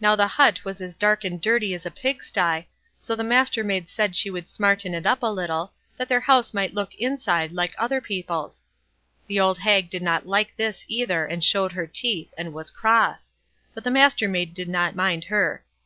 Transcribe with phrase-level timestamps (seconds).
[0.00, 2.62] Now the but was as dark and dirty as a pigsty,
[2.98, 6.72] so the Mastermaid said she would smarten it up a little, that their house might
[6.72, 8.64] look inside like other people's.
[9.26, 13.34] The old hag did not like this either, and showed her teeth, and was cross;
[13.74, 15.62] but the Mastermaid did not mind her.